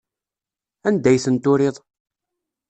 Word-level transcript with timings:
Anda 0.87 1.09
ay 1.09 1.19
ten-turiḍ? 1.23 1.75